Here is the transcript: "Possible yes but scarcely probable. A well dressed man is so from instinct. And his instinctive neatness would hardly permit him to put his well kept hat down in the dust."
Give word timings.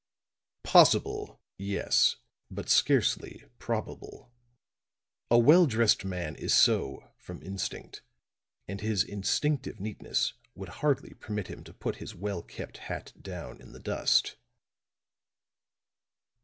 "Possible 0.63 1.39
yes 1.59 2.15
but 2.49 2.69
scarcely 2.69 3.43
probable. 3.59 4.33
A 5.29 5.37
well 5.37 5.67
dressed 5.67 6.03
man 6.05 6.35
is 6.37 6.55
so 6.55 7.11
from 7.17 7.43
instinct. 7.43 8.01
And 8.67 8.81
his 8.81 9.03
instinctive 9.03 9.79
neatness 9.79 10.33
would 10.55 10.69
hardly 10.69 11.13
permit 11.13 11.49
him 11.49 11.63
to 11.65 11.73
put 11.75 11.97
his 11.97 12.15
well 12.15 12.41
kept 12.41 12.77
hat 12.79 13.13
down 13.21 13.61
in 13.61 13.73
the 13.73 13.79
dust." 13.79 14.37